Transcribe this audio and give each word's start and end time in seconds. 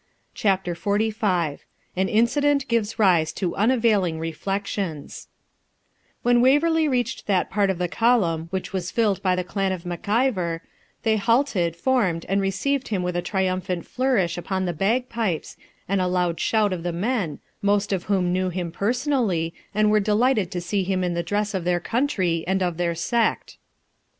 CHAPTER 0.33 0.73
XLV 0.73 1.59
AN 1.95 2.09
INCIDENT 2.09 2.67
GIVES 2.67 2.97
RISE 2.97 3.31
TO 3.33 3.53
UNAVAILING 3.55 4.17
REFLECTIONS 4.19 5.27
When 6.23 6.41
Waverley 6.41 6.87
reached 6.87 7.27
that 7.27 7.51
part 7.51 7.69
of 7.69 7.77
the 7.77 7.87
column 7.87 8.47
which 8.49 8.73
was 8.73 8.89
filled 8.89 9.21
by 9.21 9.35
the 9.35 9.43
clan 9.43 9.71
of 9.71 9.85
Mac 9.85 10.09
Ivor, 10.09 10.63
they 11.03 11.17
halted, 11.17 11.75
formed, 11.75 12.25
and 12.27 12.41
received 12.41 12.87
him 12.87 13.03
with 13.03 13.15
a 13.15 13.21
triumphant 13.21 13.85
flourish 13.85 14.39
upon 14.39 14.65
the 14.65 14.73
bagpipes 14.73 15.55
and 15.87 16.01
a 16.01 16.07
loud 16.07 16.39
shout 16.39 16.73
of 16.73 16.81
the 16.81 16.91
men, 16.91 17.37
most 17.61 17.93
of 17.93 18.05
whom 18.05 18.33
knew 18.33 18.49
him 18.49 18.71
personally, 18.71 19.53
and 19.71 19.91
were 19.91 19.99
delighted 19.99 20.49
to 20.49 20.61
see 20.61 20.81
him 20.83 21.03
in 21.03 21.13
the 21.13 21.21
dress 21.21 21.53
of 21.53 21.63
their 21.63 21.79
country 21.79 22.43
and 22.47 22.63
of 22.63 22.77
their 22.77 22.93
sept. 22.95 23.57